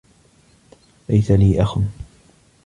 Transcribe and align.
ليس 1.09 1.31
لي 1.31 1.61
أخ. 1.61 1.79